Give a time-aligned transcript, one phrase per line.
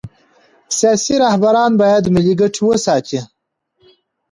[0.77, 3.19] سیاسي رهبران باید ملي ګټې وساتي